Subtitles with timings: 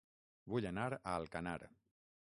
[0.53, 1.57] Vull anar a Alcanar